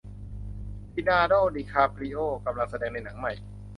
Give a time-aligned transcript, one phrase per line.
[0.95, 3.33] ลีโอนาโด้ดีคาปริโอ้กำลังแสดงในหนังใหม่